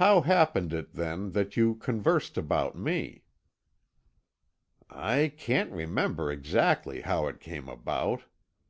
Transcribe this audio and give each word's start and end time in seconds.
"How 0.00 0.22
happened 0.22 0.72
it, 0.72 0.94
then, 0.94 1.32
that 1.32 1.54
you 1.54 1.74
conversed 1.74 2.38
about 2.38 2.76
me?" 2.78 3.24
"I 4.88 5.34
can't 5.36 5.70
remember 5.70 6.32
exactly 6.32 7.02
how 7.02 7.26
it 7.28 7.40
came 7.40 7.68
about. 7.68 8.22